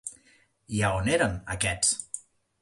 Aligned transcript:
I 0.77 0.81
a 0.87 0.89
on 1.01 1.11
eren 1.17 1.37
aquests? 1.57 2.25